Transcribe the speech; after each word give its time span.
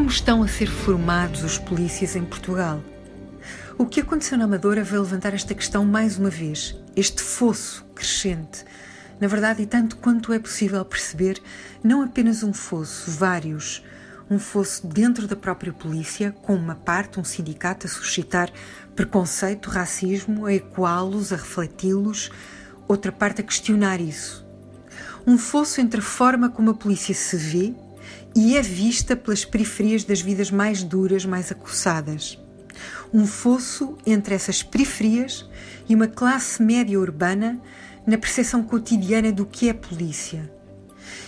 Como 0.00 0.08
estão 0.08 0.42
a 0.42 0.48
ser 0.48 0.66
formados 0.66 1.44
os 1.44 1.58
polícias 1.58 2.16
em 2.16 2.24
Portugal? 2.24 2.82
O 3.76 3.84
que 3.84 4.00
aconteceu 4.00 4.38
na 4.38 4.44
Amadora 4.46 4.82
veio 4.82 5.02
levantar 5.02 5.34
esta 5.34 5.54
questão 5.54 5.84
mais 5.84 6.16
uma 6.16 6.30
vez, 6.30 6.74
este 6.96 7.20
fosso 7.22 7.84
crescente. 7.94 8.64
Na 9.20 9.28
verdade, 9.28 9.62
e 9.62 9.66
tanto 9.66 9.98
quanto 9.98 10.32
é 10.32 10.38
possível 10.38 10.82
perceber, 10.86 11.38
não 11.84 12.00
apenas 12.00 12.42
um 12.42 12.50
fosso, 12.54 13.10
vários. 13.10 13.84
Um 14.30 14.38
fosso 14.38 14.86
dentro 14.86 15.28
da 15.28 15.36
própria 15.36 15.70
polícia, 15.70 16.32
com 16.32 16.54
uma 16.54 16.74
parte, 16.74 17.20
um 17.20 17.24
sindicato, 17.24 17.86
a 17.86 17.90
suscitar 17.90 18.50
preconceito, 18.96 19.68
racismo, 19.68 20.46
a 20.46 20.54
ecoá-los, 20.54 21.30
a 21.30 21.36
refleti-los, 21.36 22.30
outra 22.88 23.12
parte 23.12 23.42
a 23.42 23.44
questionar 23.44 24.00
isso. 24.00 24.46
Um 25.26 25.36
fosso 25.36 25.78
entre 25.78 26.00
a 26.00 26.02
forma 26.02 26.48
como 26.48 26.70
a 26.70 26.74
polícia 26.74 27.14
se 27.14 27.36
vê 27.36 27.74
e 28.34 28.56
é 28.56 28.62
vista 28.62 29.16
pelas 29.16 29.44
periferias 29.44 30.04
das 30.04 30.20
vidas 30.20 30.50
mais 30.50 30.82
duras, 30.82 31.24
mais 31.24 31.50
acossadas. 31.50 32.38
Um 33.12 33.26
fosso 33.26 33.98
entre 34.06 34.34
essas 34.34 34.62
periferias 34.62 35.48
e 35.88 35.94
uma 35.94 36.06
classe 36.06 36.62
média 36.62 36.98
urbana 36.98 37.60
na 38.06 38.16
percepção 38.16 38.62
cotidiana 38.62 39.32
do 39.32 39.44
que 39.44 39.68
é 39.68 39.72
polícia. 39.72 40.50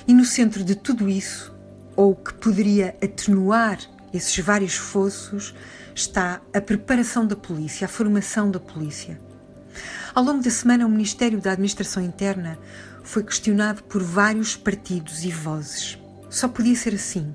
E 0.07 0.15
no 0.15 0.25
centro 0.25 0.65
de 0.65 0.75
tudo 0.75 1.09
isso, 1.09 1.53
ou 1.97 2.15
que 2.15 2.33
poderia 2.35 2.97
atenuar 3.03 3.79
esses 4.13 4.39
vários 4.39 4.75
fossos, 4.75 5.55
está 5.95 6.41
a 6.55 6.61
preparação 6.61 7.27
da 7.27 7.37
polícia, 7.37 7.85
a 7.85 7.89
formação 7.89 8.51
da 8.51 8.61
polícia. 8.61 9.21
Ao 10.15 10.23
longo 10.23 10.43
da 10.43 10.51
semana, 10.51 10.87
o 10.87 10.91
Ministério 10.91 11.41
da 11.41 11.53
Administração 11.53 12.03
Interna 12.03 12.59
foi 13.03 13.23
questionado 13.23 13.83
por 13.85 14.03
vários 14.03 14.57
partidos 14.57 15.25
e 15.25 15.31
vozes. 15.31 16.02
Só 16.33 16.49
podia 16.49 16.75
ser 16.75 16.95
assim. 16.95 17.35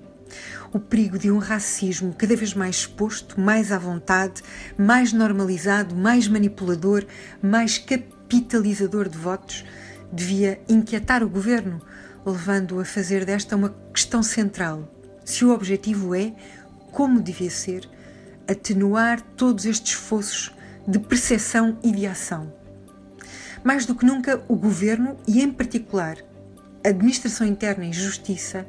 O 0.73 0.79
perigo 0.79 1.19
de 1.19 1.29
um 1.29 1.37
racismo 1.37 2.15
cada 2.17 2.35
vez 2.35 2.55
mais 2.55 2.77
exposto, 2.77 3.39
mais 3.39 3.71
à 3.71 3.77
vontade, 3.77 4.41
mais 4.75 5.13
normalizado, 5.13 5.95
mais 5.95 6.27
manipulador, 6.27 7.05
mais 7.39 7.77
capitalizador 7.77 9.07
de 9.07 9.15
votos, 9.15 9.63
devia 10.11 10.59
inquietar 10.67 11.21
o 11.21 11.29
governo, 11.29 11.79
levando-o 12.25 12.79
a 12.79 12.85
fazer 12.85 13.23
desta 13.23 13.55
uma 13.55 13.69
questão 13.93 14.23
central. 14.23 14.91
Se 15.23 15.45
o 15.45 15.53
objetivo 15.53 16.15
é, 16.15 16.33
como 16.91 17.21
devia 17.21 17.51
ser, 17.51 17.87
atenuar 18.47 19.21
todos 19.21 19.67
estes 19.67 19.93
fossos 19.93 20.51
de 20.87 20.97
percepção 20.97 21.77
e 21.83 21.91
de 21.91 22.07
ação. 22.07 22.51
Mais 23.63 23.85
do 23.85 23.93
que 23.93 24.07
nunca, 24.07 24.43
o 24.47 24.55
governo 24.55 25.17
e, 25.27 25.39
em 25.39 25.51
particular, 25.51 26.17
administração 26.89 27.45
interna 27.45 27.85
e 27.85 27.93
justiça 27.93 28.65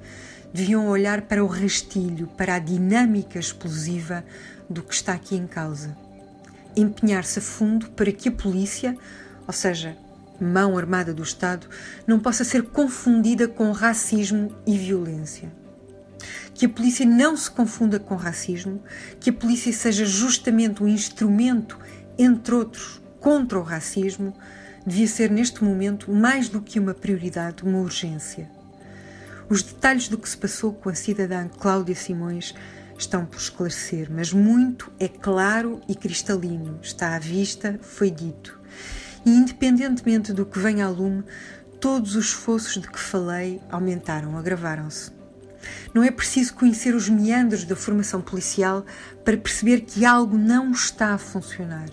deviam 0.53 0.89
olhar 0.89 1.23
para 1.23 1.45
o 1.45 1.47
rastilho, 1.47 2.27
para 2.29 2.55
a 2.55 2.59
dinâmica 2.59 3.39
explosiva 3.39 4.25
do 4.69 4.83
que 4.83 4.95
está 4.95 5.13
aqui 5.13 5.37
em 5.37 5.47
causa. 5.47 5.97
Empenhar-se 6.77 7.39
a 7.39 7.43
fundo 7.43 7.91
para 7.91 8.13
que 8.13 8.29
a 8.29 8.33
polícia, 8.33 8.97
ou 9.47 9.53
seja, 9.53 9.97
mão 10.41 10.79
armada 10.79 11.13
do 11.13 11.23
Estado, 11.23 11.67
não 12.07 12.19
possa 12.19 12.45
ser 12.45 12.63
confundida 12.63 13.49
com 13.49 13.73
racismo 13.73 14.55
e 14.67 14.77
violência. 14.77 15.53
Que 16.55 16.67
a 16.67 16.69
polícia 16.69 17.07
não 17.07 17.37
se 17.37 17.51
confunda 17.51 17.99
com 17.99 18.17
racismo, 18.17 18.83
que 19.21 19.31
a 19.31 19.33
polícia 19.33 19.73
seja 19.73 20.05
justamente 20.05 20.83
um 20.83 20.89
instrumento, 20.89 21.79
entre 22.19 22.55
outros, 22.55 23.01
contra 23.21 23.59
o 23.59 23.63
racismo, 23.63 24.35
devia 24.89 25.07
ser 25.07 25.31
neste 25.31 25.63
momento 25.63 26.11
mais 26.11 26.49
do 26.49 26.61
que 26.61 26.81
uma 26.81 26.95
prioridade, 26.95 27.63
uma 27.63 27.79
urgência. 27.79 28.51
Os 29.49 29.63
detalhes 29.63 30.09
do 30.09 30.19
que 30.19 30.29
se 30.29 30.37
passou 30.37 30.73
com 30.73 30.89
a 30.89 30.95
cidadã 30.95 31.49
Cláudia 31.49 31.95
Simões 31.95 32.55
estão 32.99 33.25
por 33.25 33.39
esclarecer, 33.39 34.09
mas 34.11 34.33
muito 34.33 34.91
é 34.99 35.07
claro 35.07 35.81
e 35.89 35.95
cristalino, 35.95 36.79
está 36.83 37.15
à 37.15 37.19
vista, 37.19 37.79
foi 37.81 38.11
dito. 38.11 38.59
E 39.25 39.31
independentemente 39.31 40.33
do 40.33 40.45
que 40.45 40.59
venha 40.59 40.87
a 40.87 40.89
lume, 40.89 41.23
todos 41.81 42.17
os 42.17 42.27
esforços 42.27 42.81
de 42.81 42.89
que 42.89 42.99
falei 42.99 43.61
aumentaram, 43.71 44.37
agravaram-se. 44.37 45.13
Não 45.95 46.03
é 46.03 46.11
preciso 46.11 46.55
conhecer 46.55 46.95
os 46.95 47.09
meandros 47.09 47.65
da 47.65 47.77
formação 47.77 48.21
policial 48.21 48.85
para 49.25 49.37
perceber 49.37 49.83
que 49.83 50.05
algo 50.05 50.37
não 50.37 50.73
está 50.73 51.15
a 51.15 51.19
funcionar. 51.19 51.89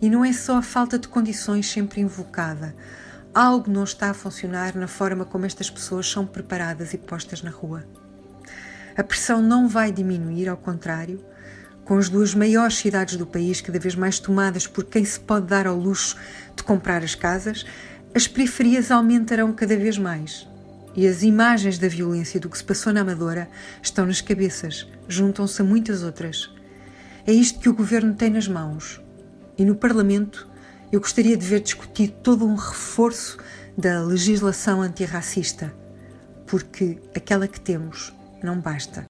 E 0.00 0.08
não 0.08 0.24
é 0.24 0.32
só 0.32 0.58
a 0.58 0.62
falta 0.62 0.96
de 0.96 1.08
condições 1.08 1.68
sempre 1.68 2.00
invocada. 2.00 2.74
Algo 3.34 3.70
não 3.70 3.82
está 3.82 4.10
a 4.10 4.14
funcionar 4.14 4.76
na 4.76 4.86
forma 4.86 5.24
como 5.24 5.44
estas 5.44 5.68
pessoas 5.68 6.08
são 6.08 6.24
preparadas 6.24 6.94
e 6.94 6.98
postas 6.98 7.42
na 7.42 7.50
rua. 7.50 7.84
A 8.96 9.02
pressão 9.02 9.42
não 9.42 9.68
vai 9.68 9.90
diminuir, 9.90 10.48
ao 10.48 10.56
contrário, 10.56 11.24
com 11.84 11.98
as 11.98 12.08
duas 12.08 12.32
maiores 12.32 12.76
cidades 12.76 13.16
do 13.16 13.26
país 13.26 13.60
cada 13.60 13.78
vez 13.78 13.96
mais 13.96 14.20
tomadas 14.20 14.68
por 14.68 14.84
quem 14.84 15.04
se 15.04 15.18
pode 15.18 15.46
dar 15.46 15.66
ao 15.66 15.76
luxo 15.76 16.16
de 16.54 16.62
comprar 16.62 17.02
as 17.02 17.16
casas, 17.16 17.66
as 18.14 18.28
periferias 18.28 18.92
aumentarão 18.92 19.52
cada 19.52 19.76
vez 19.76 19.98
mais. 19.98 20.46
E 20.94 21.06
as 21.08 21.22
imagens 21.22 21.76
da 21.76 21.88
violência 21.88 22.38
do 22.38 22.48
que 22.48 22.58
se 22.58 22.64
passou 22.64 22.92
na 22.92 23.00
Amadora 23.00 23.48
estão 23.82 24.06
nas 24.06 24.20
cabeças, 24.20 24.86
juntam-se 25.08 25.60
a 25.60 25.64
muitas 25.64 26.04
outras. 26.04 26.50
É 27.26 27.32
isto 27.32 27.58
que 27.58 27.68
o 27.68 27.74
governo 27.74 28.14
tem 28.14 28.30
nas 28.30 28.46
mãos 28.46 29.00
e 29.58 29.64
no 29.64 29.74
Parlamento 29.74 30.48
eu 30.90 31.00
gostaria 31.00 31.36
de 31.36 31.44
ver 31.44 31.60
discutido 31.60 32.14
todo 32.22 32.46
um 32.46 32.54
reforço 32.54 33.36
da 33.76 34.00
legislação 34.00 34.80
antirracista, 34.80 35.74
porque 36.46 36.98
aquela 37.14 37.46
que 37.46 37.60
temos 37.60 38.14
não 38.42 38.58
basta. 38.58 39.06